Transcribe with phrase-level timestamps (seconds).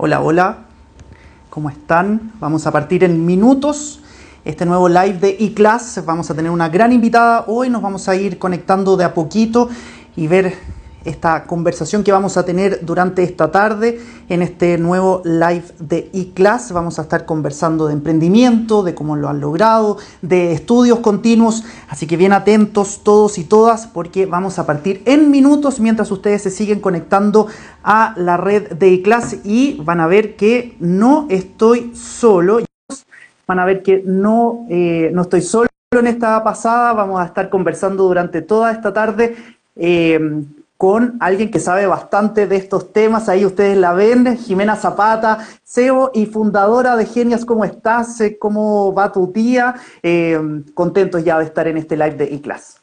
[0.00, 0.58] Hola, hola,
[1.50, 2.30] ¿cómo están?
[2.38, 4.00] Vamos a partir en minutos
[4.44, 6.04] este nuevo live de eClass.
[6.06, 9.68] Vamos a tener una gran invitada hoy, nos vamos a ir conectando de a poquito
[10.14, 10.54] y ver
[11.04, 16.72] esta conversación que vamos a tener durante esta tarde en este nuevo live de eClass.
[16.72, 21.64] Vamos a estar conversando de emprendimiento, de cómo lo han logrado, de estudios continuos.
[21.88, 26.42] Así que bien atentos todos y todas porque vamos a partir en minutos mientras ustedes
[26.42, 27.46] se siguen conectando
[27.82, 32.60] a la red de eClass y van a ver que no estoy solo.
[33.46, 36.92] Van a ver que no, eh, no estoy solo en esta pasada.
[36.92, 39.36] Vamos a estar conversando durante toda esta tarde.
[39.74, 40.44] Eh,
[40.78, 43.28] con alguien que sabe bastante de estos temas.
[43.28, 47.44] Ahí ustedes la ven, Jimena Zapata, CEO y fundadora de Genias.
[47.44, 48.22] ¿Cómo estás?
[48.38, 49.74] ¿Cómo va tu día?
[50.04, 50.38] Eh,
[50.74, 52.80] contentos ya de estar en este live de eClass.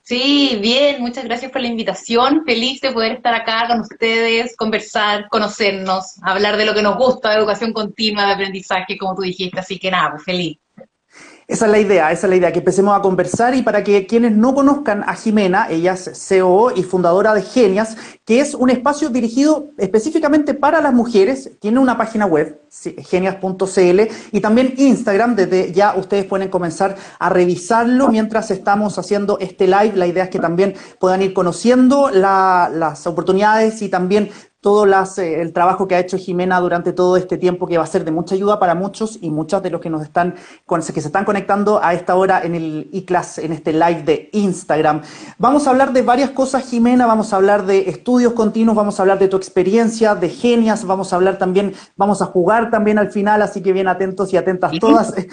[0.00, 2.44] Sí, bien, muchas gracias por la invitación.
[2.46, 7.30] Feliz de poder estar acá con ustedes, conversar, conocernos, hablar de lo que nos gusta,
[7.30, 9.60] de educación continua, de aprendizaje, como tú dijiste.
[9.60, 10.58] Así que nada, pues feliz.
[11.48, 14.04] Esa es la idea, esa es la idea, que empecemos a conversar y para que
[14.08, 18.68] quienes no conozcan a Jimena, ella es CEO y fundadora de Genias, que es un
[18.68, 22.60] espacio dirigido específicamente para las mujeres, tiene una página web,
[23.08, 24.00] genias.cl,
[24.32, 29.92] y también Instagram, desde ya ustedes pueden comenzar a revisarlo mientras estamos haciendo este live.
[29.94, 34.30] La idea es que también puedan ir conociendo las oportunidades y también
[34.66, 34.84] todo
[35.18, 38.04] eh, el trabajo que ha hecho Jimena durante todo este tiempo, que va a ser
[38.04, 41.24] de mucha ayuda para muchos y muchas de los que nos están, que se están
[41.24, 45.02] conectando a esta hora en el e-class, en este live de Instagram.
[45.38, 49.04] Vamos a hablar de varias cosas, Jimena, vamos a hablar de estudios continuos, vamos a
[49.04, 53.12] hablar de tu experiencia, de genias, vamos a hablar también, vamos a jugar también al
[53.12, 55.14] final, así que bien atentos y atentas todas.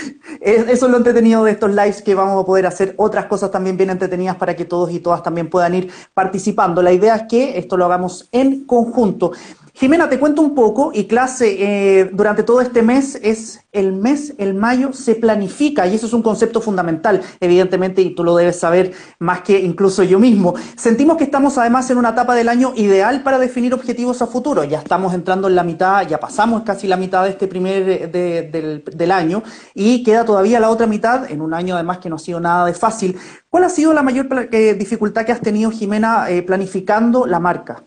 [0.44, 3.76] Eso es lo entretenido de estos lives, que vamos a poder hacer otras cosas también
[3.76, 6.82] bien entretenidas para que todos y todas también puedan ir participando.
[6.82, 9.30] La idea es que esto lo hagamos en conjunto.
[9.74, 14.34] Jimena, te cuento un poco y clase, eh, durante todo este mes es el mes,
[14.36, 18.58] el mayo, se planifica y eso es un concepto fundamental, evidentemente, y tú lo debes
[18.58, 20.54] saber más que incluso yo mismo.
[20.76, 24.62] Sentimos que estamos además en una etapa del año ideal para definir objetivos a futuro.
[24.64, 29.10] Ya estamos entrando en la mitad, ya pasamos casi la mitad de este primer del,
[29.10, 29.42] año
[29.74, 32.66] y queda todavía la otra mitad, en un año además que no ha sido nada
[32.66, 33.18] de fácil.
[33.48, 37.84] ¿Cuál ha sido la mayor eh, dificultad que has tenido, Jimena, eh, planificando la marca?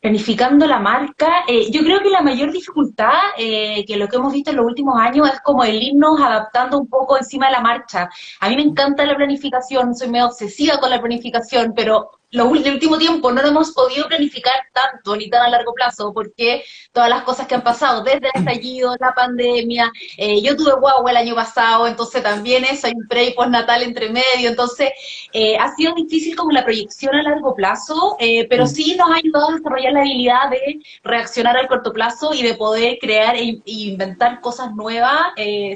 [0.00, 4.32] Planificando la marca, eh, yo creo que la mayor dificultad, eh, que lo que hemos
[4.32, 7.60] visto en los últimos años, es como el irnos adaptando un poco encima de la
[7.60, 8.08] marcha.
[8.40, 12.98] A mí me encanta la planificación, soy medio obsesiva con la planificación, pero lo, último
[12.98, 16.62] tiempo no lo hemos podido planificar tanto ni tan a largo plazo porque
[16.92, 21.10] todas las cosas que han pasado desde el estallido, la pandemia, eh, yo tuve guagua
[21.10, 24.90] el año pasado, entonces también eso, hay un pre y postnatal entre medio, entonces
[25.32, 28.68] eh, ha sido difícil como la proyección a largo plazo, eh, pero mm.
[28.68, 32.54] sí nos ha ayudado a desarrollar la habilidad de reaccionar al corto plazo y de
[32.54, 35.18] poder crear e, e inventar cosas nuevas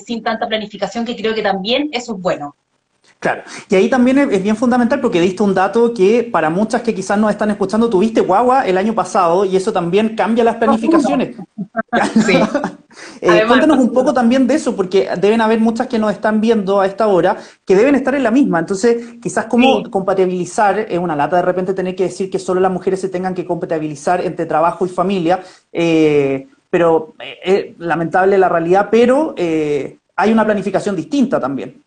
[0.04, 2.56] sin tanta planificación que creo que también eso es bueno.
[3.22, 6.92] Claro, y ahí también es bien fundamental porque diste un dato que para muchas que
[6.92, 11.36] quizás nos están escuchando, tuviste guagua el año pasado y eso también cambia las planificaciones.
[12.26, 12.34] Sí.
[13.20, 16.80] eh, cuéntanos un poco también de eso, porque deben haber muchas que nos están viendo
[16.80, 18.58] a esta hora que deben estar en la misma.
[18.58, 22.72] Entonces, quizás cómo compatibilizar, es una lata de repente tener que decir que solo las
[22.72, 28.48] mujeres se tengan que compatibilizar entre trabajo y familia, eh, pero es eh, lamentable la
[28.48, 31.80] realidad, pero eh, hay una planificación distinta también.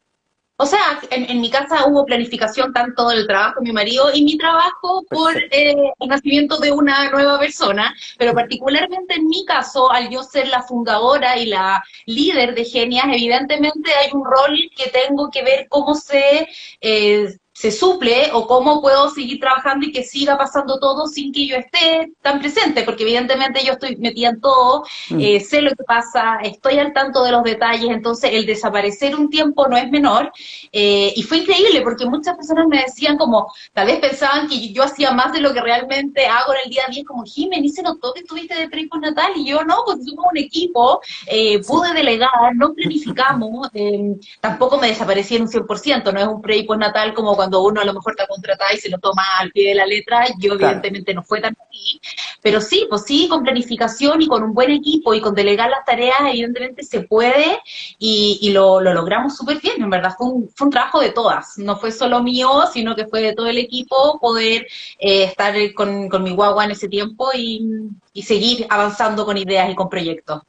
[0.57, 4.37] O sea, en, mi casa hubo planificación tanto del trabajo de mi marido y mi
[4.37, 10.09] trabajo por eh, el nacimiento de una nueva persona, pero particularmente en mi caso, al
[10.09, 15.29] yo ser la fundadora y la líder de Genias, evidentemente hay un rol que tengo
[15.29, 16.47] que ver cómo se
[16.79, 21.47] eh, se suple o cómo puedo seguir trabajando y que siga pasando todo sin que
[21.47, 25.19] yo esté tan presente, porque evidentemente yo estoy metida en todo, mm.
[25.21, 29.29] eh, sé lo que pasa, estoy al tanto de los detalles, entonces el desaparecer un
[29.29, 30.33] tiempo no es menor,
[30.73, 34.83] eh, y fue increíble porque muchas personas me decían como, tal vez pensaban que yo
[34.83, 37.69] hacía más de lo que realmente hago en el día a día, como, Jiménez, ni
[37.69, 41.63] se notó que estuviste de pre natal, y yo no, porque somos un equipo, eh,
[41.63, 43.69] pude delegar, no planificamos,
[44.41, 47.81] tampoco me desaparecí en un 100%, no es un pre natal como cuando cuando uno
[47.81, 50.53] a lo mejor te contrata y se lo toma al pie de la letra, yo
[50.53, 52.01] evidentemente no fue tan así,
[52.41, 55.85] pero sí, pues sí, con planificación y con un buen equipo y con delegar las
[55.85, 57.59] tareas, evidentemente se puede
[57.99, 61.77] y, lo, logramos súper bien, en verdad fue un, fue un trabajo de todas, no
[61.77, 64.65] fue solo mío, sino que fue de todo el equipo poder
[64.97, 69.69] eh, estar con, con mi guagua en ese tiempo y, y seguir avanzando con ideas
[69.69, 70.41] y con proyectos.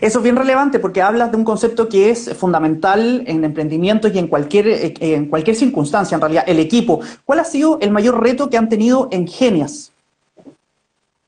[0.00, 4.18] Eso es bien relevante porque hablas de un concepto que es fundamental en emprendimientos y
[4.18, 7.00] en cualquier, eh, en cualquier circunstancia, en realidad, el equipo.
[7.26, 9.92] ¿Cuál ha sido el mayor reto que han tenido en Genias?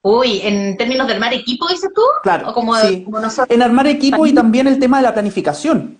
[0.01, 2.03] Uy, en términos de armar equipo, dices tú?
[2.23, 3.07] Claro, como, sí.
[3.51, 5.99] En armar equipo y también el tema de la planificación.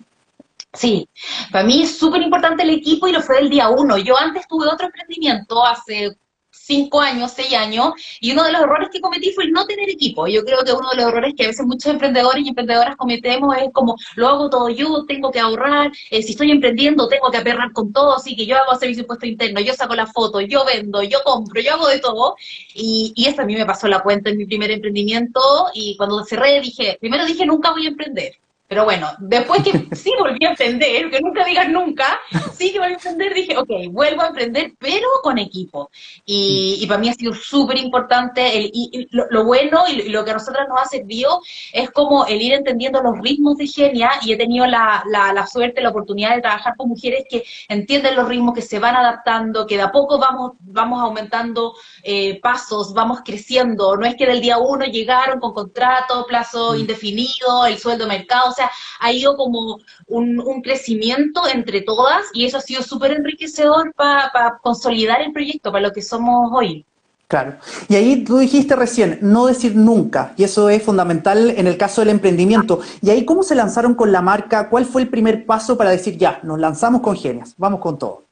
[0.73, 1.07] Sí,
[1.51, 3.95] para mí es súper importante el equipo y lo fue del día uno.
[3.99, 6.17] Yo antes tuve otro emprendimiento hace
[6.65, 9.89] cinco años, seis años, y uno de los errores que cometí fue el no tener
[9.89, 10.27] equipo.
[10.27, 13.55] Yo creo que uno de los errores que a veces muchos emprendedores y emprendedoras cometemos
[13.57, 17.37] es como, lo hago todo yo, tengo que ahorrar, eh, si estoy emprendiendo tengo que
[17.37, 20.63] aperrar con todo, así que yo hago servicio impuesto interno, yo saco la foto, yo
[20.65, 22.35] vendo, yo compro, yo hago de todo,
[22.73, 25.41] y, y esto a mí me pasó la cuenta en mi primer emprendimiento,
[25.73, 28.33] y cuando cerré dije, primero dije, nunca voy a emprender,
[28.73, 32.19] pero bueno, después que sí volví a emprender, que nunca digas nunca,
[32.57, 35.91] sí que volví a emprender, dije, ok, vuelvo a emprender, pero con equipo.
[36.25, 40.33] Y, para mí ha sido súper importante, el, y, lo, bueno y lo, que a
[40.33, 41.39] nosotras nos ha servido
[41.71, 45.79] es como el ir entendiendo los ritmos de Genia, y he tenido la, la, suerte,
[45.79, 49.77] la oportunidad de trabajar con mujeres que entienden los ritmos, que se van adaptando, que
[49.77, 53.95] de a poco vamos, vamos aumentando eh, pasos, vamos creciendo.
[53.97, 56.79] No es que del día uno llegaron con contrato, plazo mm.
[56.79, 58.62] indefinido, el sueldo mercado, o sea,
[58.99, 65.21] ha ido como un, crecimiento entre todas y eso ha sido súper enriquecedor para consolidar
[65.21, 66.85] el proyecto, para lo que somos hoy.
[67.27, 67.55] Claro.
[67.89, 72.01] Y ahí tú dijiste recién, no decir nunca, y eso es fundamental en el caso
[72.01, 72.81] del emprendimiento.
[73.01, 74.69] Y ahí, ¿cómo se lanzaron con la marca?
[74.69, 78.23] ¿Cuál fue el primer paso para decir, ya, nos lanzamos con Genias, vamos con todo?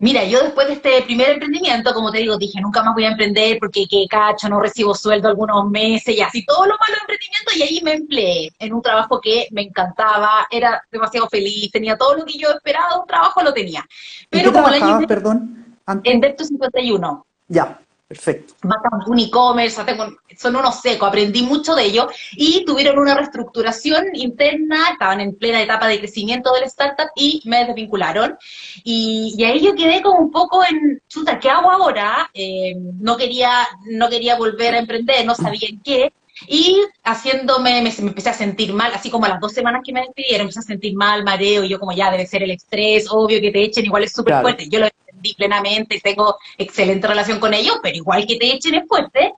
[0.00, 3.10] Mira, yo después de este primer emprendimiento, como te digo, dije, nunca más voy a
[3.10, 7.00] emprender porque qué cacho, no recibo sueldo algunos meses y así, todo lo malo de
[7.00, 11.96] emprendimiento y ahí me empleé en un trabajo que me encantaba, era demasiado feliz, tenía
[11.96, 13.84] todo lo que yo esperaba, un trabajo lo tenía.
[14.30, 15.76] Pero como la perdón?
[16.04, 17.26] En Depto 51.
[17.48, 17.80] Ya.
[18.08, 18.54] Perfecto.
[19.06, 19.82] un e-commerce,
[20.38, 25.60] son unos secos, aprendí mucho de ellos y tuvieron una reestructuración interna, estaban en plena
[25.60, 28.38] etapa de crecimiento del startup y me desvincularon.
[28.82, 32.30] Y, ahí yo quedé como un poco en, chuta, ¿qué hago ahora?
[32.32, 36.10] Eh, no, quería, no quería volver a emprender, no sabía en qué.
[36.46, 40.00] Y haciéndome, me, empecé a sentir mal, así como a las dos semanas que me
[40.00, 43.38] despidieron, empecé a sentir mal, mareo, y yo como ya debe ser el estrés, obvio
[43.38, 44.66] que te echen, igual es súper fuerte.
[44.70, 44.86] Yo lo
[45.18, 49.34] entendí plenamente, tengo excelente relación con ellos, pero igual que te echen es fuerte.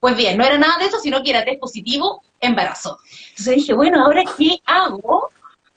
[0.00, 2.98] Pues bien, no era nada de eso, sino que era test positivo, embarazo.
[3.30, 5.30] Entonces dije, bueno, ¿ahora qué hago?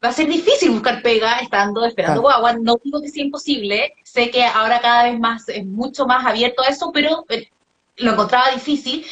[0.04, 2.54] Va a ser difícil buscar pega estando esperando guagua.
[2.54, 6.64] No digo que sea imposible, sé que ahora cada vez más es mucho más abierto
[6.64, 7.50] a eso, pero eh,
[7.98, 9.06] lo encontraba difícil.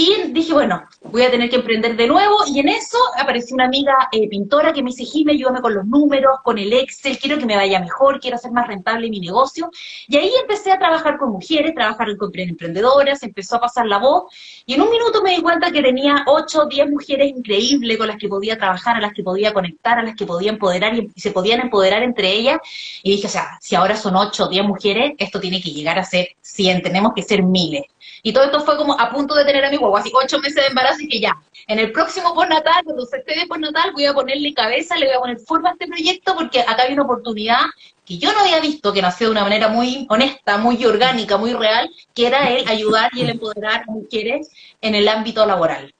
[0.00, 2.38] Y dije, bueno, voy a tener que emprender de nuevo.
[2.46, 5.84] Y en eso apareció una amiga eh, pintora que me dice, Jime, ayúdame con los
[5.84, 9.70] números, con el Excel, quiero que me vaya mejor, quiero hacer más rentable mi negocio.
[10.08, 14.32] Y ahí empecé a trabajar con mujeres, trabajar con emprendedoras, empezó a pasar la voz.
[14.64, 18.06] Y en un minuto me di cuenta que tenía 8 o 10 mujeres increíbles con
[18.06, 21.10] las que podía trabajar, a las que podía conectar, a las que podía empoderar y,
[21.14, 22.58] se podían empoderar entre ellas.
[23.02, 25.98] Y dije, o sea, si ahora son 8 o 10 mujeres, esto tiene que llegar
[25.98, 27.82] a ser 100, tenemos que ser miles.
[28.22, 30.56] Y todo esto fue como a punto de tener a mi guagua, así ocho meses
[30.56, 31.36] de embarazo y que ya,
[31.66, 35.14] en el próximo postnatal, cuando se esté de postnatal, voy a ponerle cabeza, le voy
[35.14, 37.60] a poner forma a este proyecto porque acá hay una oportunidad
[38.04, 41.52] que yo no había visto, que nació de una manera muy honesta, muy orgánica, muy
[41.52, 44.50] real, que era el ayudar y el empoderar a mujeres
[44.80, 45.94] en el ámbito laboral.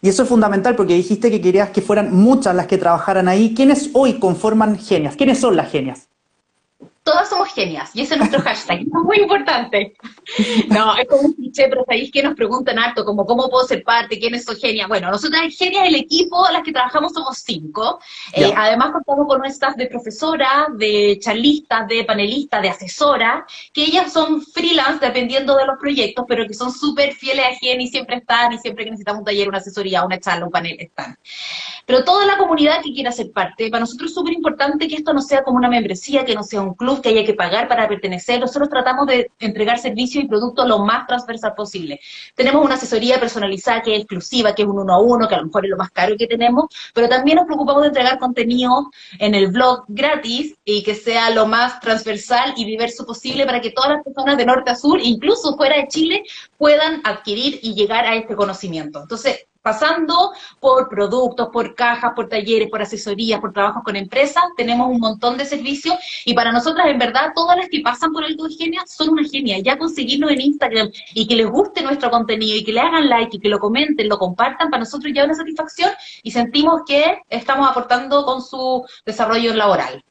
[0.00, 3.54] Y eso es fundamental porque dijiste que querías que fueran muchas las que trabajaran ahí.
[3.54, 5.16] ¿Quiénes hoy conforman genias?
[5.16, 6.08] ¿Quiénes son las genias?
[7.04, 9.94] Todas somos genias, y ese es nuestro hashtag, es muy importante.
[10.68, 13.84] No, es como un cliché, pero sabéis que nos preguntan harto, como cómo puedo ser
[13.84, 14.88] parte, quiénes son genias.
[14.88, 18.00] Bueno, nosotras genias del equipo, las que trabajamos somos cinco.
[18.32, 24.12] Eh, además contamos con nuestras de profesora, de charlistas, de panelistas, de asesora, que ellas
[24.12, 28.16] son freelance dependiendo de los proyectos, pero que son súper fieles a Genia y siempre
[28.16, 31.18] están, y siempre que necesitamos un taller, una asesoría, una charla, un panel, están.
[31.86, 35.12] Pero toda la comunidad que quiera ser parte, para nosotros es súper importante que esto
[35.12, 37.88] no sea como una membresía, que no sea un club, que haya que pagar para
[37.88, 38.40] pertenecer.
[38.40, 42.00] Nosotros tratamos de entregar servicios y productos lo más transversal posible.
[42.34, 45.38] Tenemos una asesoría personalizada que es exclusiva, que es un uno a uno, que a
[45.38, 48.90] lo mejor es lo más caro que tenemos, pero también nos preocupamos de entregar contenido
[49.18, 53.70] en el blog gratis y que sea lo más transversal y diverso posible para que
[53.70, 56.22] todas las personas de norte a sur, incluso fuera de Chile,
[56.58, 59.00] puedan adquirir y llegar a este conocimiento.
[59.02, 64.88] Entonces, pasando por productos, por cajas, por talleres, por asesorías, por trabajos con empresas, tenemos
[64.88, 68.36] un montón de servicios y para nosotras, en verdad, todas las que pasan por el
[68.58, 69.58] Genia son una genia.
[69.60, 73.38] Ya conseguirnos en Instagram y que les guste nuestro contenido y que le hagan like
[73.38, 75.90] y que lo comenten, lo compartan, para nosotros ya es una satisfacción
[76.22, 80.04] y sentimos que estamos aportando con su desarrollo laboral.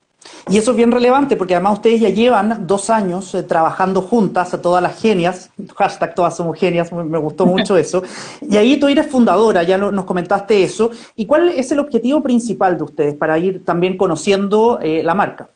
[0.49, 4.53] Y eso es bien relevante porque además ustedes ya llevan dos años eh, trabajando juntas,
[4.53, 8.03] a todas las genias, hashtag todas somos genias, me, gustó mucho eso.
[8.41, 10.91] Y ahí tú eres fundadora, ya nos comentaste eso.
[11.15, 15.49] ¿Y cuál es el objetivo principal de ustedes para ir también conociendo eh, la marca?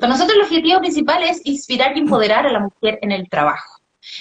[0.00, 3.80] Para nosotros el objetivo principal es inspirar y empoderar a la mujer en el trabajo.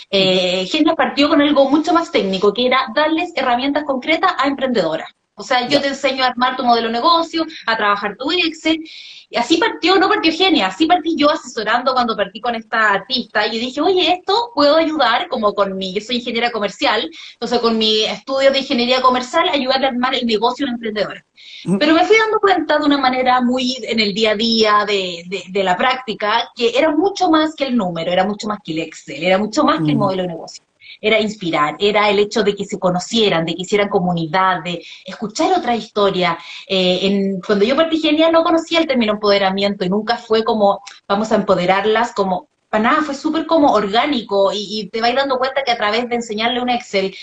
[0.10, 5.10] Eh, Genias partió con algo mucho más técnico, que era darles herramientas concretas a emprendedoras.
[5.36, 8.84] O sea, yo te enseño a armar tu modelo de negocio, a trabajar tu Excel.
[9.30, 13.48] Y así partió, no partió Genia, así partí yo asesorando cuando partí con esta artista.
[13.48, 17.80] Y dije, oye, esto puedo ayudar, como con mi, yo soy ingeniera comercial, entonces con
[17.80, 21.26] mi estudio de ingeniería comercial, ayudarle a armar el negocio de una emprendedora.
[21.66, 21.78] Mm.
[21.80, 25.24] Pero me fui dando cuenta de una manera muy en el día a día de,
[25.50, 28.80] de, la práctica, que era mucho más que el número, era mucho más que el
[28.80, 30.00] Excel, era mucho más que el mm.
[30.00, 30.63] modelo de negocio
[31.04, 35.52] era inspirar, era el hecho de que se conocieran, de que hicieran comunidad, de escuchar
[35.52, 36.38] otra historia.
[36.66, 40.82] Eh, en, cuando yo partí Genial no conocía el término empoderamiento y nunca fue como
[41.06, 45.64] vamos a empoderarlas como para nada, fue súper como orgánico y, te vas dando cuenta
[45.64, 47.14] que a través de enseñarle un Excel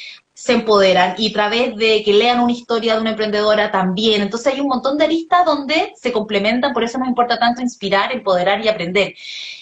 [0.40, 4.22] se empoderan y a través de que lean una historia de una emprendedora también.
[4.22, 8.10] Entonces hay un montón de aristas donde se complementan, por eso nos importa tanto inspirar,
[8.10, 9.14] empoderar y aprender.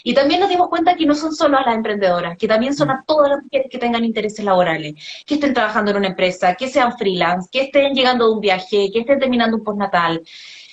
[0.04, 2.92] Y también nos dimos cuenta que no son solo a las emprendedoras, que también son
[2.92, 4.94] a todas las mujeres que tengan intereses laborales,
[5.26, 8.88] que estén trabajando en una empresa, que sean freelance, que estén llegando de un viaje,
[8.92, 10.22] que estén terminando un postnatal.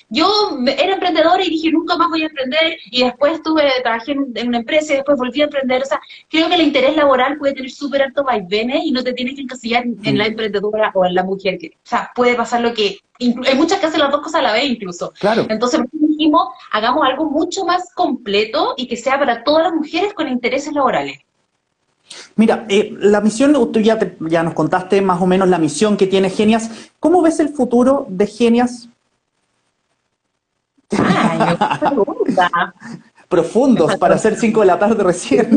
[0.10, 0.28] Yo
[0.66, 4.60] era emprendedora y dije, nunca más voy a emprender, y después tuve, trabajé en, una
[4.60, 5.82] empresa y después volví a emprender.
[5.82, 9.14] O sea, creo que el interés laboral puede tener súper altos vaivenes y no te
[9.14, 11.58] tienes que encasillar en, la emprendedora o en la mujer.
[11.58, 13.00] Que, o sea, puede pasar lo que...
[13.20, 15.14] Hay muchas que hacen las dos cosas a la vez incluso.
[15.20, 15.46] Claro.
[15.50, 20.28] Entonces dijimos, hagamos algo mucho más completo y que sea para todas las mujeres con
[20.28, 21.20] intereses laborales.
[22.36, 26.06] Mira, eh, la misión, tú ya, ya nos contaste más o menos la misión que
[26.06, 26.92] tiene Genias.
[27.00, 28.90] ¿Cómo ves el futuro de Genias
[33.30, 35.50] Profundos para hacer 5 de la tarde recién.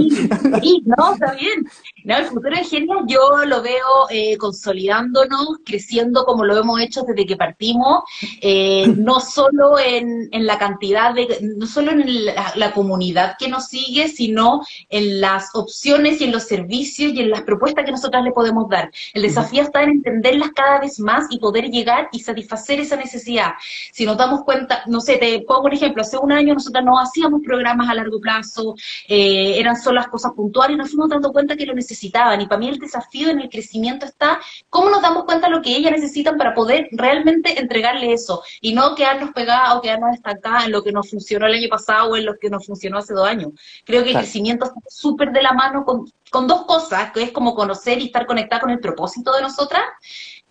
[0.63, 1.67] Sí, no, está bien.
[2.05, 7.03] No, el futuro de Genial yo lo veo eh, consolidándonos, creciendo como lo hemos hecho
[7.03, 8.05] desde que partimos,
[8.41, 13.49] eh, no solo en, en, la cantidad de, no solo en la, la, comunidad que
[13.49, 17.93] nos sigue, sino en las opciones y en los servicios y en las propuestas que
[17.93, 18.91] nosotras le podemos dar.
[19.13, 23.53] El desafío está en entenderlas cada vez más y poder llegar y satisfacer esa necesidad.
[23.93, 26.99] Si nos damos cuenta, no sé, te pongo un ejemplo, hace un año nosotras no
[26.99, 28.75] hacíamos programas a largo plazo,
[29.09, 32.41] eh, eran solo las cosas puntuales nos fuimos dando cuenta que lo necesitaban.
[32.41, 34.41] Y para mí el desafío en el crecimiento está
[34.71, 38.73] cómo nos damos cuenta de lo que ellas necesitan para poder realmente entregarle eso y
[38.73, 42.17] no quedarnos pegados o quedarnos estancadas en lo que nos funcionó el año pasado o
[42.17, 43.53] en lo que nos funcionó hace dos años.
[43.85, 47.33] Creo que el crecimiento está súper de la mano con, con dos cosas, que es
[47.33, 49.83] como conocer y estar conectada con el propósito de nosotras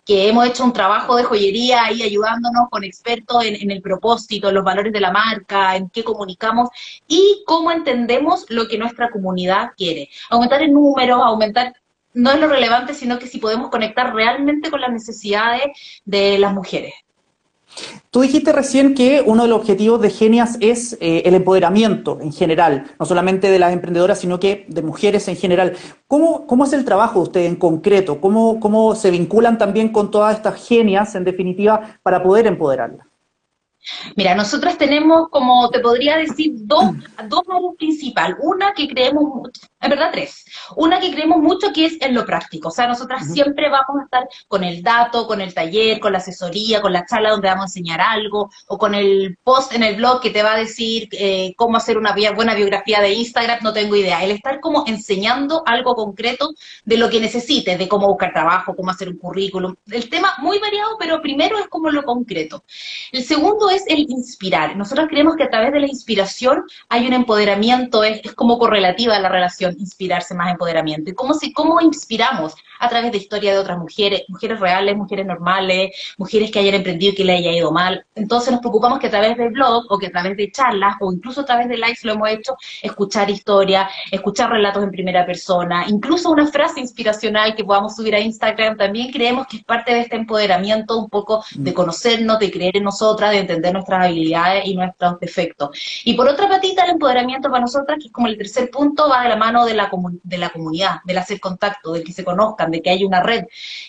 [0.08, 4.54] que hemos hecho un trabajo de joyería ahí ayudándonos con expertos en, el propósito, en
[4.54, 6.70] los valores de la marca, en qué comunicamos
[7.06, 10.08] y cómo entendemos lo que nuestra comunidad quiere.
[10.30, 11.74] Aumentar el número, aumentar
[12.14, 15.66] no es lo relevante, sino que si podemos conectar realmente con las necesidades
[16.06, 16.94] de las mujeres.
[18.10, 22.32] Tú dijiste recién que uno de los objetivos de Genias es eh, el empoderamiento en
[22.32, 25.76] general, no solamente de las emprendedoras, sino que de mujeres en general.
[26.06, 28.20] ¿Cómo, cómo es el trabajo de usted en concreto?
[28.20, 33.06] ¿Cómo, ¿Cómo se vinculan también con todas estas genias, en definitiva, para poder empoderarlas?
[34.16, 36.84] Mira, nosotros tenemos, como te podría decir, dos,
[37.28, 38.36] dos áreas principales.
[38.42, 40.44] Una que creemos, en verdad tres.
[40.76, 42.68] Una que creemos mucho que es en lo práctico.
[42.68, 46.18] O sea, nosotras siempre vamos a estar con el dato, con el taller, con la
[46.18, 49.96] asesoría, con la charla donde vamos a enseñar algo, o con el post en el
[49.96, 53.72] blog que te va a decir eh, cómo hacer una buena biografía de Instagram, no
[53.72, 54.24] tengo idea.
[54.24, 56.50] El estar como enseñando algo concreto
[56.84, 59.76] de lo que necesites, de cómo buscar trabajo, cómo hacer un currículum.
[59.90, 62.64] El tema muy variado, pero primero es como lo concreto.
[63.12, 64.76] El segundo es el inspirar.
[64.76, 69.16] Nosotros creemos que a través de la inspiración hay un empoderamiento, es, es como correlativa
[69.16, 71.10] a la relación, inspirarse más empoderamiento.
[71.10, 72.54] ¿Y cómo, si, cómo inspiramos?
[72.80, 77.12] A través de historia de otras mujeres, mujeres reales, mujeres normales, mujeres que hayan emprendido
[77.12, 78.04] y que le haya ido mal.
[78.14, 81.12] Entonces nos preocupamos que a través del blog o que a través de charlas o
[81.12, 85.84] incluso a través de lives lo hemos hecho, escuchar historia, escuchar relatos en primera persona,
[85.88, 90.00] incluso una frase inspiracional que podamos subir a Instagram, también creemos que es parte de
[90.00, 94.76] este empoderamiento un poco de conocernos, de creer en nosotras, de entender nuestras habilidades y
[94.76, 95.70] nuestros defectos.
[96.04, 99.22] Y por otra patita, el empoderamiento para nosotras, que es como el tercer punto, va
[99.22, 99.90] de la mano de la,
[100.22, 103.44] de la comunidad, del hacer contacto, de que se conozcan, de que haya una red.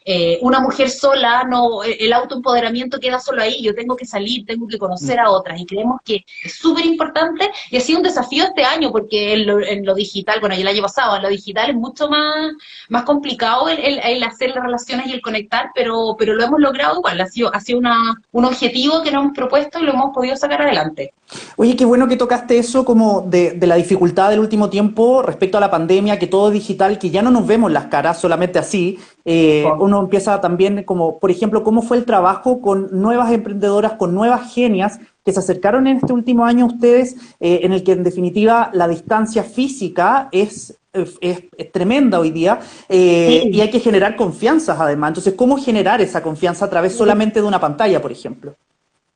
[0.05, 4.67] Eh, una mujer sola, no, el autoempoderamiento queda solo ahí, yo tengo que salir, tengo
[4.67, 8.45] que conocer a otras y creemos que es súper importante y ha sido un desafío
[8.45, 11.75] este año porque en lo, digital, bueno, y el año pasado, en lo digital es
[11.75, 12.53] mucho más,
[12.89, 16.97] más complicado el, el, hacer las relaciones y el conectar, pero, pero lo hemos logrado
[16.97, 20.13] igual, ha sido, ha sido una, un objetivo que nos hemos propuesto y lo hemos
[20.13, 21.13] podido sacar adelante.
[21.57, 25.57] Oye, qué bueno que tocaste eso como de, de la dificultad del último tiempo respecto
[25.59, 28.99] la pandemia, que todo es digital, que ya no nos vemos las caras, solamente así,
[29.25, 34.13] eh, uno empieza también como, por ejemplo, cómo fue el trabajo con nuevas emprendedoras, con
[34.13, 37.91] nuevas genias que se acercaron en este último año a ustedes, eh, en el que
[37.91, 40.75] en definitiva la distancia física es
[41.21, 45.09] es, tremenda hoy día y hay que generar confianzas además.
[45.09, 48.55] Entonces, ¿cómo generar esa confianza a través solamente de una pantalla, por ejemplo?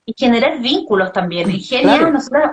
[0.06, 1.50] Y generar vínculos también.
[1.50, 2.52] En Genia, nosotros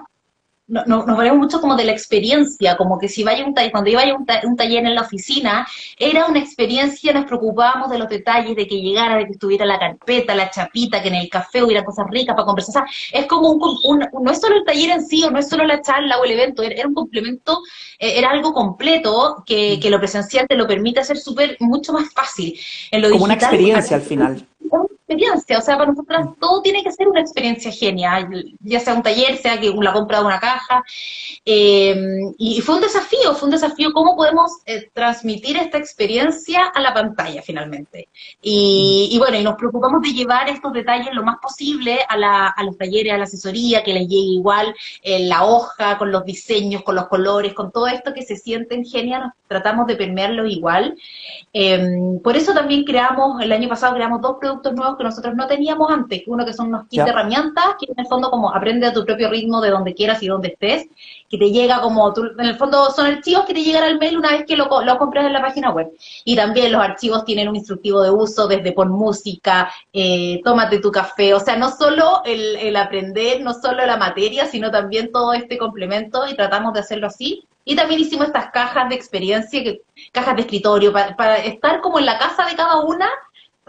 [0.70, 3.90] no, nos valemos mucho como de la experiencia, como que si vaya un taller, cuando
[3.90, 5.66] iba a un, un, taller en la oficina,
[5.98, 9.78] era una experiencia, nos preocupábamos de los detalles, de que llegara, de que estuviera la
[9.78, 12.84] carpeta, la chapita, que en el café hubiera cosas ricas para conversar.
[12.84, 15.48] O sea, es como un, no es solo el taller en sí, o no es
[15.48, 17.58] solo la charla o el evento, era, un complemento,
[17.98, 22.12] eh, era algo completo que, que, lo presencial te lo permite hacer súper, mucho más
[22.12, 22.56] fácil.
[22.92, 24.46] En lo como una experiencia al final
[25.10, 28.28] experiencia, o sea, para nosotras todo tiene que ser una experiencia genial,
[28.60, 30.84] ya sea un taller, sea que la compra de una caja,
[31.44, 31.96] eh,
[32.38, 36.94] y fue un desafío, fue un desafío cómo podemos eh, transmitir esta experiencia a la
[36.94, 38.08] pantalla finalmente.
[38.42, 42.76] Y, bueno, y nos preocupamos de llevar estos detalles lo más posible a, a los
[42.78, 46.94] talleres, a la asesoría, que les llegue igual en la hoja, con los diseños, con
[46.94, 50.96] los colores, con todo esto que se sienten genial, tratamos de permearlo igual.
[51.52, 55.46] Em, por eso también creamos, el año pasado creamos dos productos nuevos que nosotros no
[55.46, 58.86] teníamos antes, uno que son unos kits de herramientas, que en el fondo como aprende
[58.86, 60.86] a tu propio ritmo de donde quieras y donde estés,
[61.28, 64.32] que te llega como, en el fondo son archivos que te llegan al mail una
[64.32, 65.88] vez que lo, lo compras en la página web.
[66.24, 70.90] Y también los archivos tienen un instructivo de uso desde pon música, eh, tómate tu
[70.90, 75.32] café, o sea, no solo el, el aprender, no solo la materia, sino también todo
[75.32, 79.82] este complemento y tratamos de hacerlo así y también hicimos estas cajas de experiencia, que,
[80.12, 83.08] cajas de escritorio, para, estar como en la casa de cada una.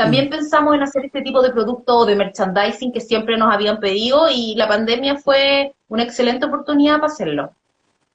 [0.01, 0.29] También mm.
[0.29, 4.55] pensamos en hacer este tipo de producto de merchandising que siempre nos habían pedido y
[4.55, 7.51] la pandemia fue una excelente oportunidad para hacerlo.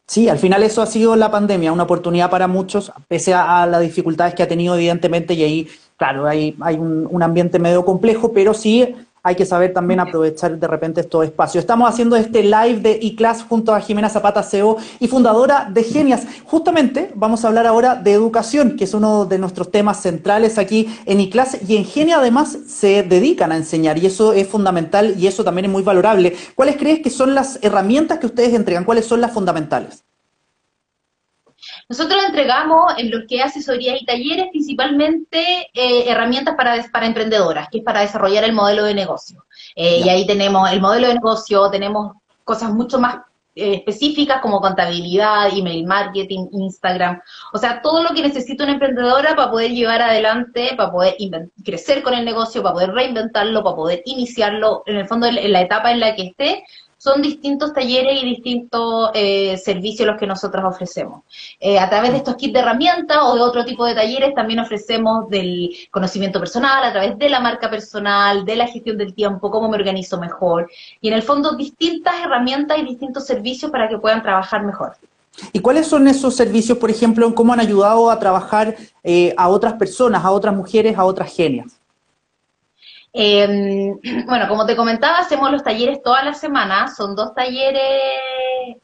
[0.09, 3.81] Sí, al final eso ha sido la pandemia, una oportunidad para muchos, pese a, las
[3.81, 8.33] dificultades que ha tenido evidentemente, y ahí, claro, hay, hay un, un ambiente medio complejo,
[8.33, 8.95] pero sí
[9.27, 11.63] hay que saber también aprovechar de repente estos espacios.
[11.63, 16.25] Estamos haciendo este live de eClass junto a Jimena Zapata, CEO y fundadora de Genias.
[16.45, 20.97] Justamente vamos a hablar ahora de educación, que es uno de nuestros temas centrales aquí
[21.07, 25.27] en eClass y en Genia además se dedican a enseñar y eso es fundamental y
[25.27, 26.37] eso también es muy valorable.
[26.55, 28.85] ¿Cuáles crees que son las herramientas que ustedes entregan?
[28.85, 30.05] ¿Cuáles son las fundamentales?
[31.89, 37.69] Nosotros entregamos en lo que es asesoría y talleres principalmente eh, herramientas para, para emprendedoras,
[37.71, 39.45] que es para desarrollar el modelo de negocio.
[39.75, 42.13] Eh, y ahí tenemos el modelo de negocio, tenemos
[42.45, 43.19] cosas mucho más
[43.59, 47.23] eh, específicas como contabilidad, email marketing, Instagram,
[47.55, 51.17] o sea, todo lo que necesita una emprendedora para poder llevar adelante, para poder
[51.65, 55.63] crecer con el negocio, para poder reinventarlo, para poder iniciarlo, en el fondo en la
[55.63, 56.65] etapa en la que esté,
[56.99, 61.23] son distintos talleres y distintos eh, servicios los que nosotros ofrecemos.
[61.61, 64.61] Eh, a través de estos kits de herramientas o de otro tipo de talleres también
[64.61, 69.51] ofrecemos del conocimiento personal, a través de la marca personal, de la gestión del tiempo,
[69.51, 70.71] cómo me organizo mejor.
[71.01, 74.97] Y en el fondo distintas herramientas y distintos servicios para que puedan trabajar mejor.
[75.53, 79.49] ¿Y cuáles son esos servicios, por ejemplo, en cómo han ayudado a trabajar eh, a
[79.49, 81.76] otras personas, a otras mujeres, a otras genias?
[83.19, 83.95] Eh,
[84.27, 88.03] bueno, como te comentaba, hacemos los talleres todas las semanas, son dos talleres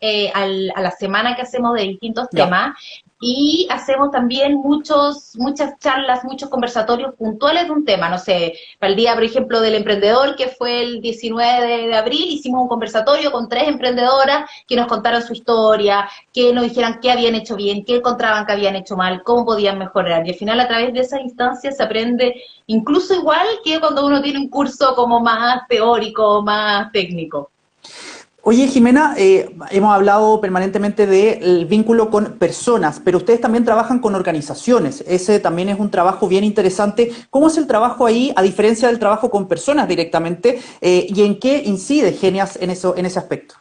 [0.01, 2.75] eh, al, a la semana que hacemos de distintos temas
[3.24, 8.08] y hacemos también muchos, muchas charlas, muchos conversatorios puntuales de un tema.
[8.08, 12.32] No sé, para el día, por ejemplo, del emprendedor, que fue el 19 de, abril,
[12.32, 17.12] hicimos un conversatorio con tres emprendedoras que nos contaron su historia, que nos dijeran qué
[17.12, 20.26] habían hecho bien, qué encontraban que habían hecho mal, cómo podían mejorar.
[20.26, 24.20] Y al final, a través de esas instancias, se aprende incluso igual que cuando uno
[24.20, 27.52] tiene un curso como más teórico, más técnico.
[28.44, 34.16] Oye, Jimena, eh, hemos hablado permanentemente del vínculo con personas, pero ustedes también trabajan con
[34.16, 35.05] organizaciones.
[35.07, 37.12] Ese también es un trabajo bien interesante.
[37.31, 40.61] ¿Cómo es el trabajo ahí, a diferencia del trabajo con personas directamente?
[40.81, 43.55] Eh, ¿Y en qué incide Genias en, eso, en ese aspecto?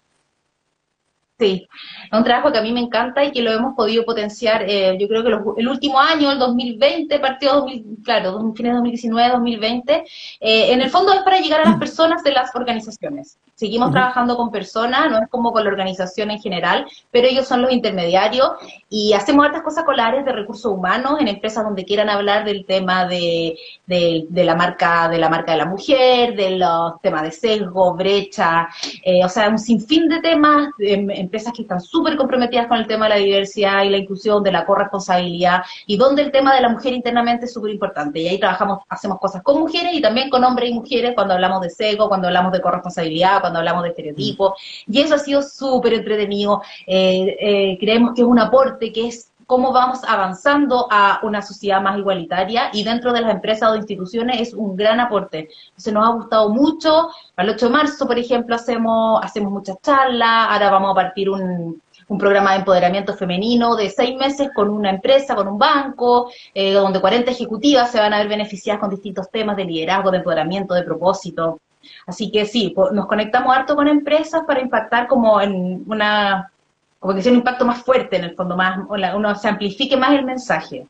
[1.38, 1.68] Sí,
[2.12, 4.98] es un trabajo que a mí me encanta y que lo hemos podido potenciar, eh,
[5.00, 9.94] yo creo que el último año, el 2020, partido 2000, claro, fines de 2019, 2020,
[10.42, 13.38] eh, en el fondo es para llegar a las personas de las organizaciones.
[13.56, 17.62] Seguimos trabajando con personas, no es como con la organización en general, pero ellos son
[17.62, 18.50] los intermediarios
[18.90, 22.44] y hacemos otras cosas con las áreas de recursos humanos en empresas donde quieran hablar
[22.44, 27.22] del tema de, de, la marca de la marca de la mujer, de los temas
[27.22, 28.68] de sesgo, brecha,
[29.04, 32.88] eh, o sea, un sinfín de temas, en, empresas que están súper comprometidas con el
[32.88, 36.62] tema de la diversidad y la inclusión, de la corresponsabilidad, y donde el tema de
[36.62, 38.20] la mujer internamente es súper importante.
[38.20, 41.62] Y ahí trabajamos, hacemos cosas con mujeres y también con hombres y mujeres cuando hablamos
[41.62, 44.54] de sego, cuando hablamos de corresponsabilidad, cuando hablamos de estereotipos.
[44.88, 46.62] Y eso ha sido súper entretenido.
[46.88, 51.82] Eh, eh, creemos que es un aporte que es cómo vamos avanzando a una sociedad
[51.82, 55.50] más igualitaria y dentro de las empresas o instituciones es un gran aporte.
[55.76, 57.10] Se nos ha gustado mucho.
[57.36, 60.48] Para el 8 de marzo, por ejemplo, hacemos, hacemos muchas charlas.
[60.52, 64.90] Ahora vamos a partir un, un programa de empoderamiento femenino de seis meses con una
[64.90, 69.30] empresa, con un banco, eh, donde 40 ejecutivas se van a ver beneficiadas con distintos
[69.30, 71.60] temas de liderazgo, de empoderamiento, de propósito.
[72.06, 76.52] Así que sí, nos conectamos harto con empresas para impactar como en una,
[77.00, 78.80] como que sea un impacto más fuerte en el fondo, más,
[79.16, 80.86] uno se amplifique más el mensaje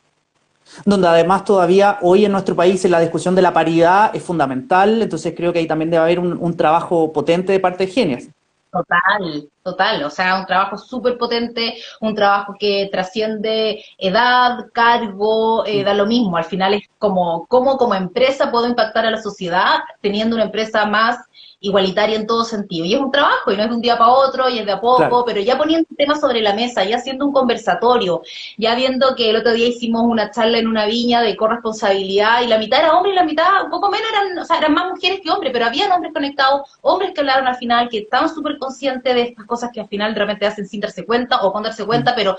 [0.86, 5.34] donde además todavía hoy en nuestro país la discusión de la paridad es fundamental, entonces
[5.36, 8.30] creo que ahí también debe haber un, un trabajo potente de parte de Genias.
[8.71, 15.84] Total, total, o sea, un trabajo súper potente, un trabajo que trasciende edad, cargo, eh,
[15.84, 19.80] da lo mismo, al final es como cómo como empresa puedo impactar a la sociedad
[20.02, 21.17] teniendo una empresa más
[21.62, 22.86] igualitaria en todo sentido.
[22.86, 24.71] Y es un trabajo, y no es de un día para otro, y es de
[24.74, 28.21] a poco, pero ya poniendo temas sobre la mesa, ya haciendo un conversatorio,
[28.58, 32.47] ya viendo que el otro día hicimos una charla en una viña de corresponsabilidad, y
[32.47, 34.89] la mitad era hombre y la mitad, un poco menos, eran, o sea, eran más
[34.89, 38.58] mujeres que hombres, pero había hombres conectados, hombres que hablaron al final, que estaban súper
[38.58, 41.86] conscientes de estas cosas que al final realmente hacen sin darse cuenta o con darse
[41.86, 42.16] cuenta, mm.
[42.16, 42.38] pero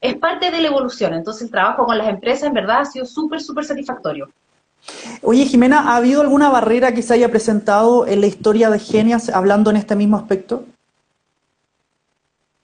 [0.00, 1.12] es parte de la evolución.
[1.12, 4.30] Entonces el trabajo con las empresas en verdad ha sido súper, súper satisfactorio.
[5.22, 9.28] Oye, Jimena, ¿ha habido alguna barrera que se haya presentado en la historia de Genias
[9.28, 10.64] hablando en este mismo aspecto?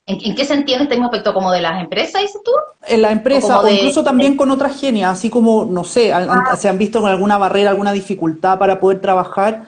[0.05, 1.33] ¿En, qué se entiende este mismo aspecto?
[1.33, 2.51] ¿Como de las empresas, dices tú?
[2.87, 6.55] En la empresa, o, incluso también con otras genias, así como, no sé, ah.
[6.57, 9.67] ¿se han visto con alguna barrera, alguna dificultad para poder trabajar?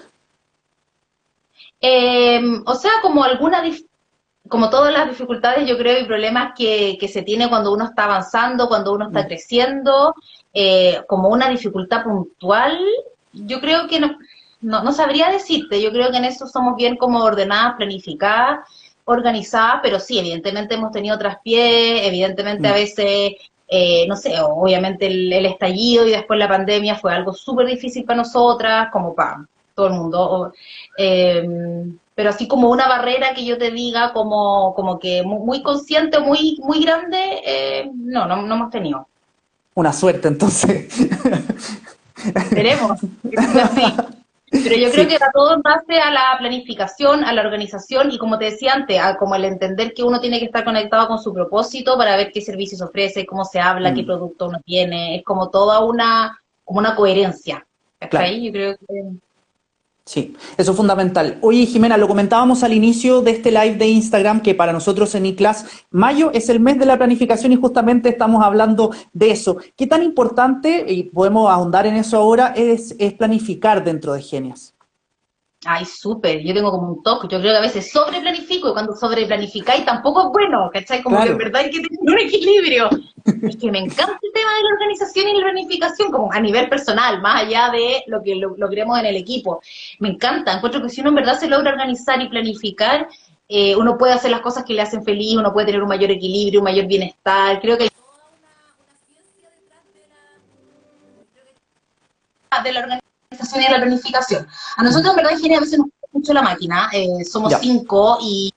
[1.81, 3.61] Em, o sea, como alguna,
[4.51, 8.03] como todas las dificultades, yo creo, y problemas que, que se tiene cuando uno está
[8.03, 9.27] avanzando, cuando uno está mm.
[9.27, 10.13] creciendo,
[10.53, 12.77] eh, como una dificultad puntual,
[13.31, 14.17] yo creo que no,
[14.59, 18.67] no, sabría decirte, yo creo que en eso somos bien como ordenadas, planificadas,
[19.05, 22.75] organizadas, pero sí, evidentemente hemos tenido traspiés, evidentemente a mm.
[22.75, 23.31] veces,
[23.69, 28.17] eh, no sé, obviamente el, estallido y después la pandemia fue algo súper difícil para
[28.17, 30.53] nosotras, como para todo el mundo.
[30.97, 31.47] Eh,
[32.15, 36.59] pero así como una barrera que yo te diga como, como que muy, consciente, muy,
[36.61, 39.07] muy grande, no, no, no hemos tenido.
[39.73, 40.93] Una suerte, entonces.
[42.35, 42.99] Esperemos,
[44.51, 48.17] Pero yo creo que va todo en base a la planificación, a la organización y
[48.17, 51.19] como te decía antes, a como el entender que uno tiene que estar conectado con
[51.19, 54.05] su propósito para ver qué servicios ofrece, cómo se habla, qué mm.
[54.05, 57.65] producto uno tiene, es como toda una, como una coherencia.
[58.09, 58.33] Claro.
[58.33, 59.03] Yo creo que
[60.03, 61.37] Sí, eso es fundamental.
[61.41, 65.27] Oye, Jimena, lo comentábamos al inicio de este live de Instagram, que para nosotros en
[65.27, 69.57] iClass, mayo es el mes de la planificación y justamente estamos hablando de eso.
[69.75, 74.73] ¿Qué tan importante, y podemos ahondar en eso ahora, es, es planificar dentro de Genias?
[75.63, 78.95] Ay, súper, yo tengo como un toque, yo creo que a veces sobreplanifico y cuando
[78.95, 81.03] sobreplanificáis tampoco es bueno, ¿cachai?
[81.03, 82.89] Como que en verdad hay que tener un equilibrio.
[83.43, 86.67] es que me encanta el tema de la organización y la planificación, como a nivel
[86.67, 89.61] personal, más allá de lo que logremos en el equipo.
[89.99, 93.07] Me encanta, encuentro que si uno en verdad se logra organizar y planificar,
[93.47, 96.09] eh, uno puede hacer las cosas que le hacen feliz, uno puede tener un mayor
[96.09, 97.61] equilibrio, un mayor bienestar.
[97.61, 97.87] Creo que
[102.63, 103.10] de la organización
[103.55, 104.47] y de la planificación.
[104.77, 106.89] A nosotros, en verdad, en a veces nos cuesta mucho la máquina.
[106.93, 108.53] Eh, somos cinco y,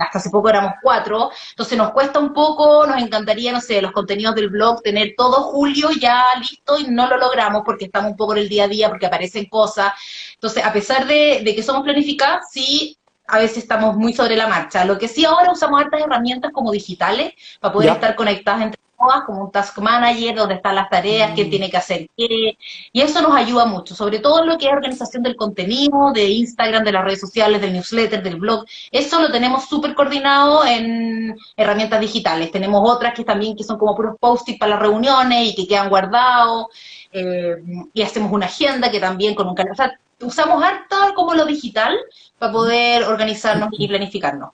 [0.00, 1.30] hasta hace poco éramos cuatro.
[1.50, 5.52] Entonces nos cuesta un poco, nos encantaría, no sé, los contenidos del blog, tener todo
[5.52, 8.68] julio ya listo y no lo logramos porque estamos un poco en el día a
[8.68, 9.92] día, porque aparecen cosas.
[10.34, 12.96] Entonces, a pesar de, que somos planificadas, sí
[13.26, 14.84] a veces estamos muy sobre la marcha.
[14.84, 18.83] Lo que sí ahora usamos hartas herramientas como digitales para poder estar conectadas entre
[19.26, 21.50] como un task manager, donde están las tareas, quién mm.
[21.50, 22.56] tiene que hacer qué,
[22.92, 26.28] y eso nos ayuda mucho, sobre todo en lo que es organización del contenido, de
[26.28, 31.36] Instagram, de las redes sociales, del newsletter, del blog, eso lo tenemos súper coordinado en
[31.56, 35.54] herramientas digitales, tenemos otras que también que son como puros post-it para las reuniones y
[35.54, 36.66] que quedan guardados,
[37.12, 37.56] eh,
[37.92, 41.44] y hacemos una agenda que también con un canal, o sea, usamos harto como lo
[41.44, 41.96] digital
[42.38, 44.50] para poder organizarnos y planificarnos.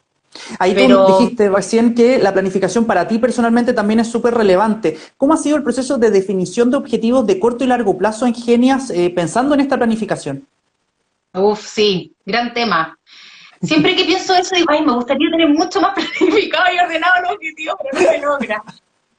[0.58, 4.98] Ahí tú dijiste recién que la planificación para ti personalmente también es súper relevante.
[5.16, 8.34] ¿Cómo ha sido el proceso de definición de objetivos de corto y largo plazo en
[8.34, 10.46] Genias eh, pensando en esta planificación?
[11.34, 12.96] Uf, sí, gran tema.
[13.62, 17.32] Siempre que pienso eso digo, ay, me gustaría tener mucho más planificado y ordenado los
[17.32, 18.64] objetivos, pero no se logra.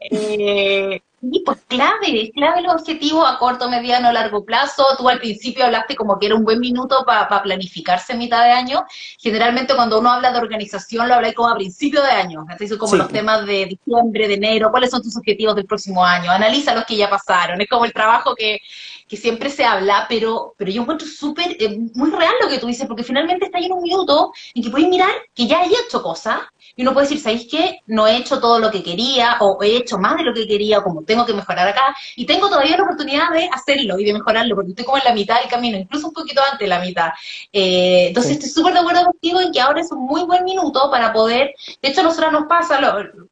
[0.02, 4.84] Eh, y pues clave, clave los objetivos a corto, mediano, largo plazo.
[4.98, 8.52] Tú al principio hablaste como que era un buen minuto para planificarse en mitad de
[8.52, 8.84] año.
[9.20, 12.44] Generalmente cuando uno habla de organización lo habla como a principio de año.
[12.50, 16.32] Entonces como los temas de diciembre, de enero, cuáles son tus objetivos del próximo año.
[16.32, 17.62] Analiza los que ya pasaron.
[17.62, 18.60] Es como el trabajo que,
[19.08, 22.66] que siempre se habla, pero, pero yo encuentro súper, eh, muy real lo que tú
[22.66, 25.68] dices, porque finalmente está ahí en un minuto en que puedes mirar que ya he
[25.68, 26.40] hecho cosas,
[26.82, 27.82] y uno puede decir, ¿sabéis qué?
[27.86, 30.82] No he hecho todo lo que quería, o he hecho más de lo que quería,
[30.82, 34.56] como tengo que mejorar acá, y tengo todavía la oportunidad de hacerlo y de mejorarlo,
[34.56, 37.10] porque estoy como en la mitad del camino, incluso un poquito antes de la mitad.
[37.54, 40.90] Eh, entonces estoy súper de acuerdo contigo en que ahora es un muy buen minuto
[40.90, 42.80] para poder, de hecho a nosotros nos pasa,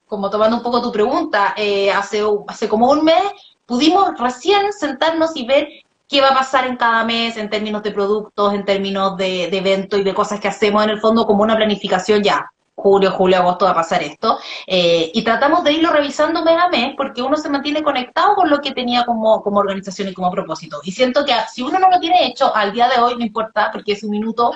[0.06, 3.24] como tomando un poco tu pregunta, eh, hace, hace como un mes
[3.66, 5.70] pudimos recién sentarnos y ver
[6.08, 9.58] qué va a pasar en cada mes en términos de productos, en términos de, de
[9.58, 12.52] eventos y de cosas que hacemos en el fondo como una planificación ya.
[12.82, 14.39] Julio, julio, agosto va a pasar esto.
[14.65, 18.50] Eh, y tratamos de irlo revisando mes a mes porque uno se mantiene conectado con
[18.50, 20.80] lo que tenía como, como organización y como propósito.
[20.84, 23.70] Y siento que si uno no lo tiene hecho al día de hoy, no importa
[23.74, 24.56] porque es un minuto.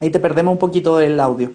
[0.00, 1.50] Ahí te perdemos un poquito del audio.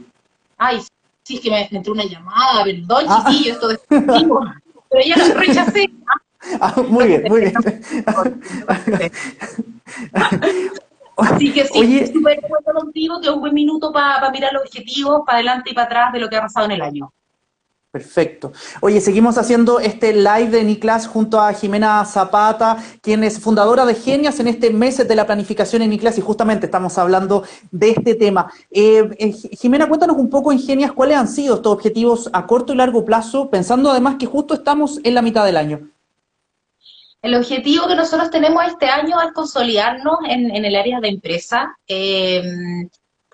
[0.58, 0.82] Ay,
[1.24, 3.26] sí, es que me entró una llamada, perdón, ah.
[3.28, 5.92] chiquillo, esto de pero ya lo rechacé.
[6.60, 7.54] Ah, muy bien, muy bien.
[11.18, 14.64] Así que sí, súper de acuerdo contigo que es un buen minuto para mirar los
[14.64, 17.12] objetivos, para adelante y para atrás de lo que ha pasado en el año.
[17.96, 18.52] Perfecto.
[18.82, 23.96] Oye, seguimos haciendo este live de Niclas junto a Jimena Zapata, quien es fundadora de
[23.96, 28.16] Genias en este mes de la planificación en Niclas y justamente estamos hablando de este
[28.16, 28.52] tema.
[28.70, 32.74] Eh, eh, Jimena, cuéntanos un poco en Genias cuáles han sido estos objetivos a corto
[32.74, 35.88] y largo plazo, pensando además que justo estamos en la mitad del año.
[37.26, 41.76] El objetivo que nosotros tenemos este año es consolidarnos en, el área de empresa.
[41.88, 42.44] Eh,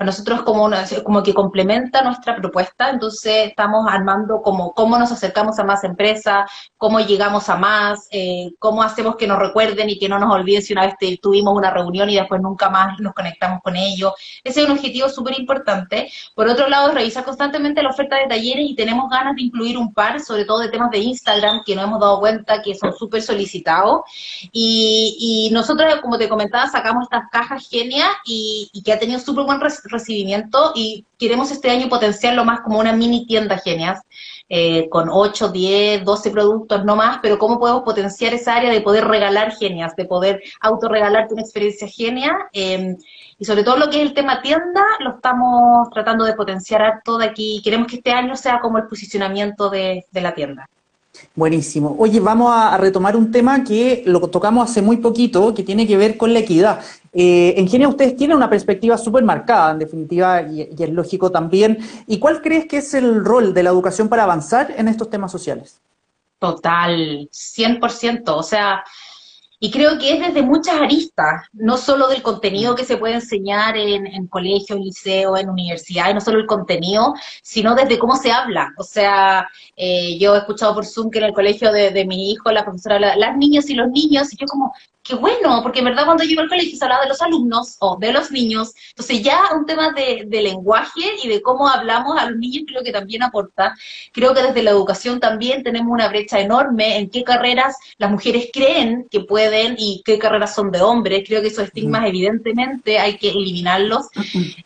[0.02, 0.68] para nosotros como,
[1.04, 6.50] como que complementa nuestra propuesta, entonces estamos armando como cómo nos acercamos a más empresas,
[6.76, 10.64] cómo llegamos a más, eh, cómo hacemos que nos recuerden y que no nos olviden
[10.64, 14.14] si una vez tuvimos una reunión y después nunca más nos conectamos con ellos.
[14.44, 16.12] Ese es un objetivo súper importante.
[16.34, 19.94] Por otro lado, revisar constantemente la oferta de talleres y tenemos ganas de incluir un
[19.94, 23.22] par, sobre todo de temas de Instagram, que nos hemos dado cuenta que son súper
[23.22, 24.02] solicitados.
[24.52, 29.20] Y, y, nosotros, como te comentaba, sacamos estas cajas genias y, y que ha tenido
[29.20, 29.60] súper buen
[29.92, 34.02] recibimiento y queremos este año potenciarlo más como una mini tienda genias,
[34.50, 38.82] eh, con 8, 10, 12 productos, no más, pero cómo podemos potenciar esa área de
[38.82, 42.36] poder regalar genias, de poder autorregalarte una experiencia genia.
[42.52, 42.98] Em,
[43.40, 47.22] y sobre todo lo que es el tema tienda, lo estamos tratando de potenciar todo
[47.22, 47.62] aquí.
[47.64, 50.68] Queremos que este año sea como el posicionamiento de la tienda.
[51.36, 51.96] Buenísimo.
[51.98, 55.98] Oye, vamos a, retomar un tema que lo tocamos hace muy poquito, que tiene que
[55.98, 56.82] ver con la equidad.
[57.14, 61.32] Eh, en general, ustedes tienen una perspectiva súper marcada, en definitiva, y, y, es lógico
[61.32, 61.78] también.
[62.08, 65.32] ¿Y cuál crees que es el rol de la educación para avanzar en estos temas
[65.32, 65.82] sociales?
[66.40, 68.24] Total, 100%.
[68.30, 68.84] O sea,
[69.64, 73.78] y creo que es desde muchas aristas, no solo del contenido que se puede enseñar
[73.78, 78.16] en, en colegio, en liceo, en universidad, y no solo el contenido, sino desde cómo
[78.16, 78.74] se habla.
[78.80, 82.32] O sea, eh, yo he escuchado por Zoom que en el colegio de, de mi
[82.32, 85.80] hijo la profesora habla, las niñas y los niños, y yo como, qué bueno, porque
[85.80, 88.74] en verdad cuando llego al colegio se hablaba de los alumnos o de los niños,
[88.90, 92.84] entonces ya un tema de, de, lenguaje y de cómo hablamos a los niños creo
[92.84, 93.76] que también aporta.
[94.12, 98.50] Creo que desde la educación también tenemos una brecha enorme en qué carreras las mujeres
[98.54, 101.24] creen que pueden y qué carreras son de hombres.
[101.28, 104.08] Creo que esos estigmas evidentemente hay que eliminarlos.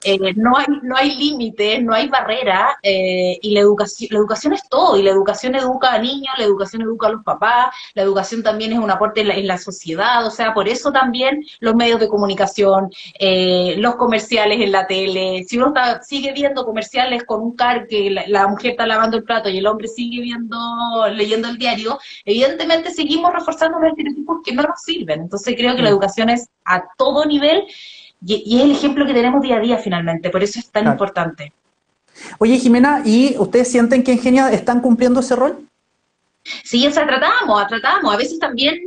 [0.04, 4.54] Eh, no hay, no hay límites, no hay barrera eh, y la educación, la educación
[4.54, 8.02] es todo y la educación educa a niños, la educación educa a los papás, la
[8.02, 11.44] educación también es un aporte en la, en la sociedad o sea, por eso también
[11.60, 17.24] los medios de comunicación, eh, los comerciales en la tele, si uno sigue viendo comerciales
[17.24, 20.58] con un car que la, mujer está lavando el plato y el hombre sigue viendo,
[21.14, 25.22] leyendo el diario, evidentemente seguimos reforzando los estereotipos que no nos sirven.
[25.22, 25.94] Entonces creo que la mm.
[25.94, 27.64] educación es a todo nivel
[28.26, 31.54] y, es el ejemplo que tenemos día a día finalmente, por eso es tan importante.
[32.40, 35.68] Oye, Jimena, ¿y ustedes sienten que en Genia están cumpliendo ese rol?
[36.64, 38.14] Sí, o sea, tratamos, tratamos.
[38.14, 38.80] A veces también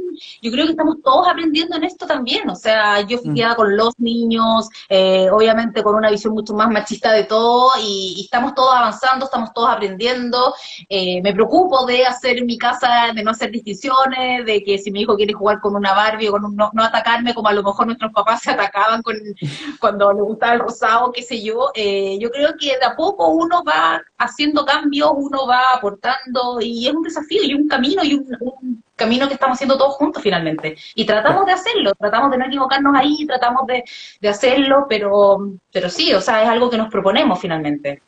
[0.42, 2.48] yo creo que estamos todos aprendiendo en esto también.
[2.48, 3.54] O sea, yo fui mm.
[3.56, 8.54] con los niños, eh, obviamente con una visión mucho más machista de todo, y, estamos
[8.54, 10.54] todos avanzando, estamos todos aprendiendo.
[10.88, 14.90] Eh, me preocupo de hacer en mi casa, de no hacer distinciones, de que si
[14.90, 17.86] mi hijo quiere jugar con una Barbie o con no, atacarme como a lo mejor
[17.86, 19.16] nuestros papás se atacaban con,
[19.80, 21.70] cuando le gustaba el rosado, qué sé yo.
[21.74, 26.86] Eh, yo creo que de a poco uno va haciendo cambios, uno va aportando, y
[26.86, 30.76] es un desafío y un camino y un camino que estamos haciendo todos juntos finalmente.
[30.94, 33.84] Y tratamos de hacerlo, tratamos de no equivocarnos ahí, tratamos de,
[34.28, 38.02] hacerlo, pero, pero sí, o sea, es algo que nos proponemos finalmente.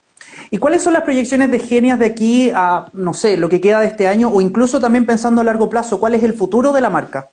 [0.51, 3.81] ¿Y cuáles son las proyecciones de Genias de aquí a, no sé, lo que queda
[3.81, 6.81] de este año o incluso también pensando a largo plazo, cuál es el futuro de
[6.81, 7.31] la marca?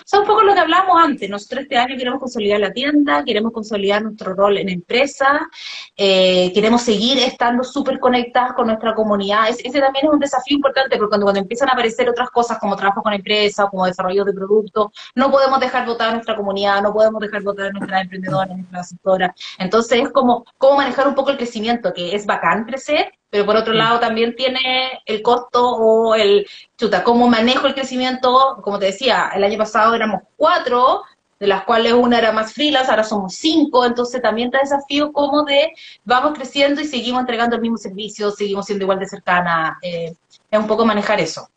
[0.00, 1.28] O sea, un poco lo que hablábamos antes.
[1.28, 5.48] Nosotros este año queremos consolidar la tienda, queremos consolidar nuestro rol en empresa,
[5.96, 9.48] eh, queremos seguir estando súper conectadas con nuestra comunidad.
[9.48, 12.76] ese también es un desafío importante, porque cuando, cuando empiezan a aparecer otras cosas como
[12.76, 16.92] trabajo con empresa, como desarrollo de productos, no podemos dejar votar a nuestra comunidad, no
[16.92, 19.30] podemos dejar votar a nuestras emprendedoras, nuestras asesoras.
[19.58, 23.56] Entonces es como cómo manejar un poco el crecimiento, que es bacán crecer, pero por
[23.56, 28.84] otro lado también tiene el costo o el, chuta, cómo manejo el crecimiento, como te
[28.84, 31.00] decía, el año pasado éramos cuatro,
[31.40, 35.44] de las cuales una era más freelance, ahora somos cinco, entonces también está desafío como
[35.44, 35.72] de
[36.04, 40.12] vamos creciendo y seguimos entregando el mismo servicio, seguimos siendo igual de cercana, eh,
[40.50, 41.48] es un poco manejar eso.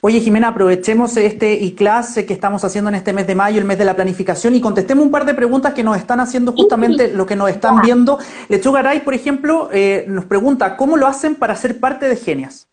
[0.00, 3.78] Oye, Jimena, aprovechemos este e-class que estamos haciendo en este mes de mayo, el mes
[3.78, 7.26] de la planificación, y contestemos un par de preguntas que nos están haciendo justamente lo
[7.26, 8.18] que nos están viendo.
[8.48, 12.68] Lechugaray, por ejemplo, eh, nos pregunta, ¿cómo lo hacen para ser parte de Genias?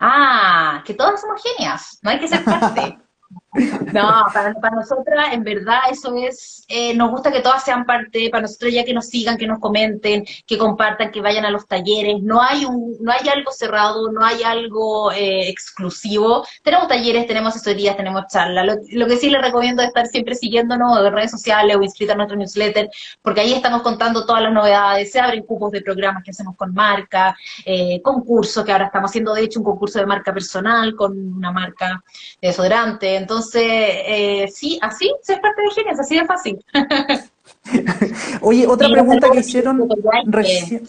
[0.00, 2.98] Ah, que todas somos genias, no hay que ser parte.
[3.54, 8.28] No, para, para nosotras, en verdad, eso es, eh, nos gusta que todas sean parte,
[8.30, 11.66] para nosotros ya que nos sigan, que nos comenten, que compartan, que vayan a los
[11.66, 17.26] talleres, no hay un, no hay algo cerrado, no hay algo eh, exclusivo, tenemos talleres,
[17.26, 21.30] tenemos asesorías, tenemos charlas, lo, que sí les recomiendo es estar siempre siguiéndonos en redes
[21.30, 22.90] sociales o inscritos a nuestro newsletter,
[23.22, 26.74] porque ahí estamos contando todas las novedades, se abren cupos de programas que hacemos con
[26.74, 27.34] marca,
[27.64, 31.50] eh, concursos, que ahora estamos haciendo de hecho un concurso de marca personal con una
[31.50, 32.04] marca
[32.42, 36.64] de desodorante, entonces, eh, sí, así ser parte de Genias, así de fácil.
[38.40, 39.88] Oye, otra pregunta que hicieron
[40.26, 40.88] recién.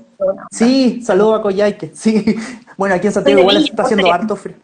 [0.52, 1.92] Sí, saludo a Coyhaique.
[1.94, 2.36] Sí,
[2.78, 4.58] bueno, aquí en Santiago igual está haciendo harto frío.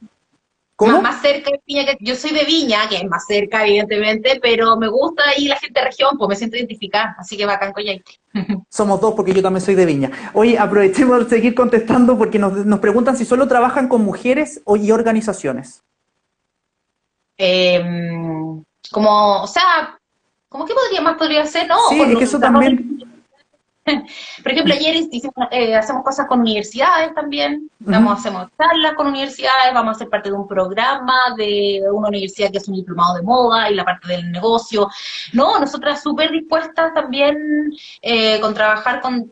[0.77, 1.01] ¿Cómo?
[1.01, 4.75] Más, cerca de Viña, que yo soy de Viña, que es más cerca, evidentemente, pero
[4.75, 8.15] me gusta ahí la gente de región, pues me siento identificada, así que bacán Coyhaique.
[8.69, 10.11] Somos dos porque yo también soy de Viña.
[10.33, 14.91] Oye, aprovechemos de seguir contestando porque nos, nos preguntan si solo trabajan con mujeres y
[14.91, 15.81] organizaciones.
[17.37, 17.83] Eh,
[18.91, 19.97] como, o sea,
[20.49, 21.67] ¿cómo que podría más podría ser?
[21.67, 22.91] No, sí, es que eso también...
[24.43, 25.07] Por ejemplo, ayer
[25.51, 30.29] eh, hacemos cosas con universidades también, vamos, hacemos charlas con universidades, vamos a ser parte
[30.29, 34.07] de un programa de una universidad que es un diplomado de moda y la parte
[34.07, 34.89] del negocio.
[35.33, 37.37] No, nosotras súper dispuestas también
[38.01, 39.31] eh, con trabajar con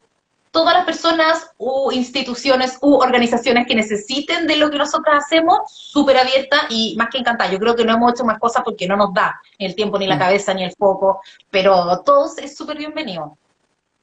[0.53, 6.15] todas las personas u instituciones u organizaciones que necesiten de lo que nosotros hacemos, súper
[6.15, 7.51] abierta y más que encantada.
[7.51, 9.97] Yo creo que no hemos hecho más cosas porque no nos da ni el tiempo,
[9.97, 10.19] ni la mm.
[10.19, 13.35] cabeza, ni el foco, pero todos es súper bienvenido.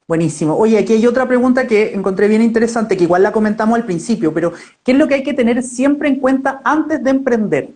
[0.05, 0.57] Buenísimo.
[0.57, 4.33] Oye, aquí hay otra pregunta que encontré bien interesante, que igual la comentamos al principio,
[4.33, 4.51] pero
[4.83, 7.69] ¿qué es lo que hay que tener siempre en cuenta antes de emprender?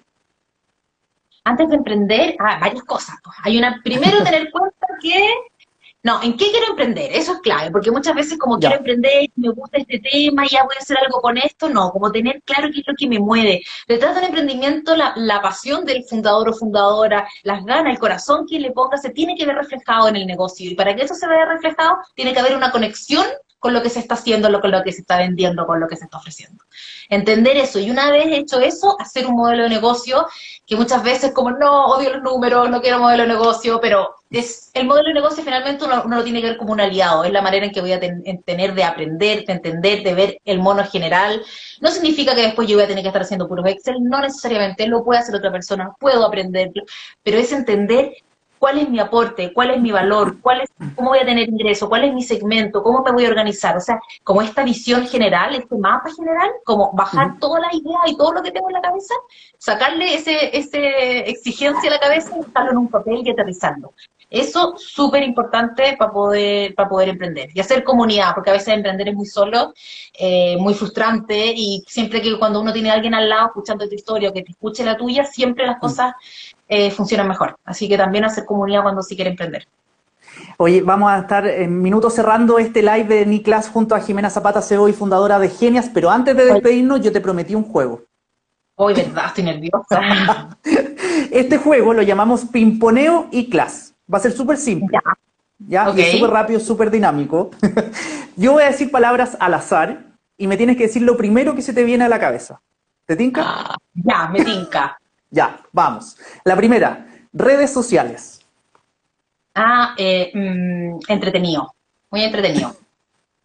[1.46, 3.16] Antes de emprender, ah, varias cosas.
[3.42, 5.16] Hay una, primero tener en cuenta que
[6.06, 7.12] no, ¿en qué quiero emprender?
[7.14, 10.76] Eso es clave, porque muchas veces como quiero emprender, me gusta este tema, ya voy
[10.76, 13.64] a hacer algo con esto, no, como tener claro qué es lo que me mueve.
[13.88, 18.60] Detrás del emprendimiento, la, la pasión del fundador o fundadora, las ganas, el corazón que
[18.60, 20.70] le ponga, se tiene que ver reflejado en el negocio.
[20.70, 23.26] Y para que eso se vea reflejado, tiene que haber una conexión
[23.58, 25.96] con lo que se está haciendo, con lo que se está vendiendo, con lo que
[25.96, 26.64] se está ofreciendo.
[27.10, 27.80] Entender eso.
[27.80, 30.28] Y una vez hecho eso, hacer un modelo de negocio
[30.68, 34.70] que muchas veces como, no, odio los números, no quiero modelo de negocio, pero es
[34.74, 37.42] el modelo de negocio finalmente uno, lo tiene que ver como un aliado, es la
[37.42, 41.42] manera en que voy a tener de aprender, de entender, de ver el mono general.
[41.80, 44.88] No significa que después yo voy a tener que estar haciendo puros Excel, no necesariamente,
[44.88, 46.84] lo puede hacer otra persona, puedo aprenderlo,
[47.24, 48.12] pero es entender
[48.60, 51.88] cuál es mi aporte, cuál es mi valor, cuál es, cómo voy a tener ingreso,
[51.88, 53.78] cuál es mi segmento, cómo me voy a organizar.
[53.78, 58.18] O sea, como esta visión general, este mapa general, como bajar toda la idea y
[58.18, 59.14] todo lo que tengo en la cabeza,
[59.58, 63.94] sacarle ese, ese exigencia a la cabeza y dejarlo en un papel y aterrizarlo.
[64.30, 69.10] Eso súper importante para poder, para poder emprender y hacer comunidad, porque a veces emprender
[69.10, 69.74] es muy solo,
[70.18, 73.96] eh, muy frustrante y siempre que cuando uno tiene a alguien al lado escuchando tu
[73.96, 76.14] historia o que te escuche la tuya, siempre las cosas
[76.68, 77.56] eh, funcionan mejor.
[77.64, 79.68] Así que también hacer comunidad cuando sí quiere emprender.
[80.58, 84.62] Oye, vamos a estar en minutos cerrando este live de Niklas junto a Jimena Zapata,
[84.62, 88.02] CEO y fundadora de Genias, pero antes de despedirnos yo te prometí un juego.
[88.78, 90.58] Hoy, verdad, estoy nerviosa.
[91.32, 93.95] este juego lo llamamos Pimponeo y Class.
[94.12, 94.88] Va a ser súper simple.
[94.92, 95.02] Ya.
[95.58, 96.12] ¿Ya?
[96.12, 97.52] súper rápido, súper dinámico.
[98.36, 100.04] yo voy a decir palabras al azar
[100.38, 102.62] y me tienes que decir lo primero que se te viene a la cabeza.
[103.06, 103.42] ¿Te tinca?
[103.46, 104.98] Ah, ya, me tinca.
[105.30, 106.18] Ya, vamos.
[106.44, 108.42] La primera, redes sociales.
[109.54, 111.74] Ah, eh, mm, entretenido.
[112.12, 112.76] Muy entretenido.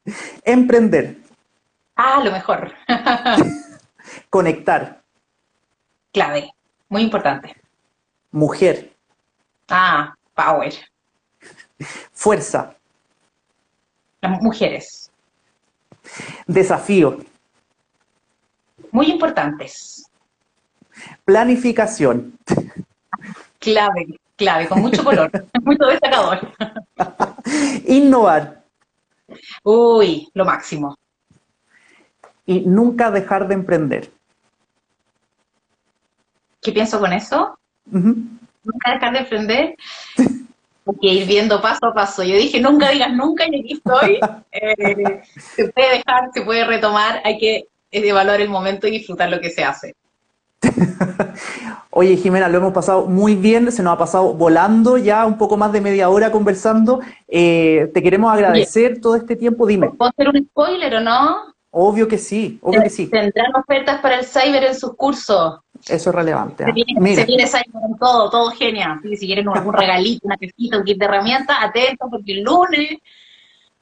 [0.44, 1.16] Emprender.
[1.96, 2.72] Ah, lo mejor.
[4.30, 5.02] Conectar.
[6.12, 6.52] Clave.
[6.88, 7.54] Muy importante.
[8.32, 8.92] Mujer.
[9.68, 10.72] Ah, power.
[12.12, 12.74] Fuerza.
[14.20, 15.10] Las mujeres.
[16.46, 17.18] Desafío.
[18.90, 20.04] Muy importantes.
[21.24, 22.38] Planificación.
[23.58, 25.30] Clave, clave, con mucho color,
[25.62, 26.52] mucho destacador.
[27.86, 28.62] Innovar.
[29.62, 30.96] Uy, lo máximo.
[32.46, 34.10] Y nunca dejar de emprender.
[36.60, 37.58] ¿Qué pienso con eso?
[37.86, 39.76] Nunca dejar de emprender.
[40.90, 42.24] Porque ir viendo paso a paso.
[42.24, 44.18] Yo dije, nunca digas nunca y aquí estoy.
[44.52, 45.22] Eh,
[45.54, 49.48] se puede dejar, se puede retomar, hay que evaluar el momento y disfrutar lo que
[49.48, 49.94] se hace.
[51.90, 55.56] Oye, Jimena, lo hemos pasado muy bien, se nos ha pasado volando ya un poco
[55.56, 57.00] más de media hora conversando.
[57.28, 59.90] Eh, te queremos agradecer todo este tiempo, dime.
[59.90, 61.54] ¿Puedo hacer un spoiler o no?
[61.70, 63.06] Obvio que sí, obvio que sí.
[63.06, 65.60] Tendrán ofertas para el cyber en sus cursos.
[65.88, 66.64] Eso es relevante.
[66.64, 69.00] Se, viene, se cyber con todo, todo genial.
[69.02, 72.98] Si quieren algún regalito, una cajita, un kit de herramientas, atentos porque el lunes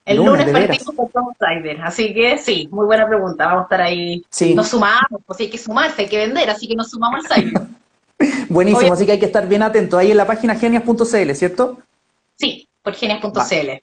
[0.09, 3.45] el lunes, partimos con todo cyber, así que sí, muy buena pregunta.
[3.45, 4.25] Vamos a estar ahí.
[4.55, 7.63] Nos sumamos, pues hay que sumarse, hay que vender, así que nos sumamos al cyber.
[8.49, 11.79] Buenísimo, así que hay que estar bien atento ahí en la página genias.cl, ¿cierto?
[12.37, 13.83] Sí, por genias.cl.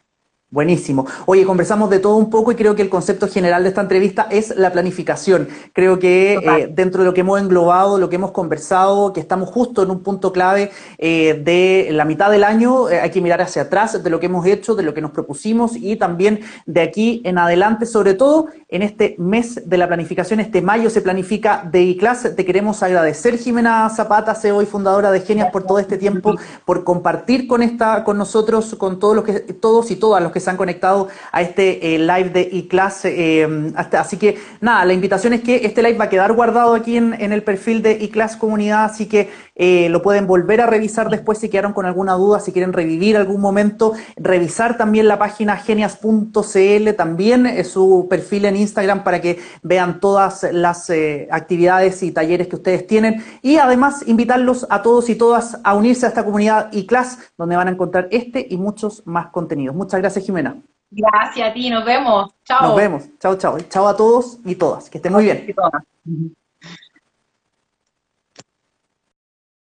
[0.52, 1.08] Buenísimo.
[1.26, 4.28] Oye, conversamos de todo un poco y creo que el concepto general de esta entrevista
[4.30, 5.50] es la planificación.
[5.74, 9.50] Creo que eh, dentro de lo que hemos englobado, lo que hemos conversado, que estamos
[9.50, 10.70] justo en un punto clave
[11.00, 14.28] eh, de la mitad del año, eh, hay que mirar hacia atrás de lo que
[14.28, 18.48] hemos hecho, de lo que nos propusimos y también de aquí en adelante, sobre todo
[18.70, 22.36] en este mes de la planificación, este mayo se planifica de iClass.
[22.36, 26.36] Te queremos agradecer, Jimena Zapata, CEO y fundadora de Genias, por todo este tiempo,
[26.66, 30.45] por compartir con esta, con nosotros, con todos los que, todos y todas los que
[30.46, 33.06] se han conectado a este eh, live de eClass.
[33.06, 36.96] Eh, así que nada, la invitación es que este live va a quedar guardado aquí
[36.98, 41.40] en, el perfil de eClass Comunidad, así que eh, lo pueden volver a revisar después
[41.40, 46.94] si quedaron con alguna duda, si quieren revivir algún momento, revisar también la página genias.cl,
[46.96, 50.92] también su perfil en Instagram para que vean todas las
[51.32, 56.06] actividades y talleres que ustedes tienen y además invitarlos a todos y todas a unirse
[56.06, 59.76] a esta comunidad eClass donde van a encontrar este y muchos más contenidos.
[59.76, 60.62] Muchas gracias, Jimena.
[60.92, 62.32] Gracias a ti, nos vemos.
[62.46, 62.68] Chao.
[62.68, 63.04] Nos vemos.
[63.20, 63.60] Chao, chao.
[63.70, 64.90] Chao a todos y todas.
[64.90, 65.56] Que estén muy bien.